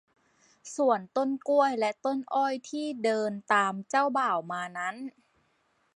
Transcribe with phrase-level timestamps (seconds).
[0.75, 4.95] ส่วนต้นกล้วยและต้นอ้อยที่เดินตามเจ้าบ่าวมานั้น